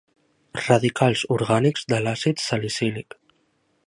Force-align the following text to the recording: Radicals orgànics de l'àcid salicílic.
Radicals 0.67 1.25
orgànics 1.37 1.85
de 1.93 2.01
l'àcid 2.07 2.41
salicílic. 2.47 3.19